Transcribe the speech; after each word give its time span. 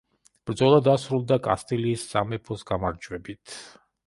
ბრძოლა 0.49 0.79
დასრულდა 0.87 1.39
კასტილიის 1.49 2.07
სამეფოს 2.15 2.67
გამარჯვებით. 2.73 3.59